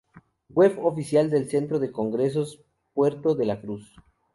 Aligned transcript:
Web 0.49 0.79
oficial 0.83 1.29
Centro 1.47 1.77
de 1.77 1.91
congresos 1.91 2.63
Puerto 2.95 3.35
de 3.35 3.45
la 3.45 3.61
Cruz 3.61 3.87